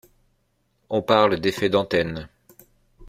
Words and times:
On 0.89 1.03
parle 1.03 1.39
d'effet 1.39 1.69
d'antenne. 1.69 2.27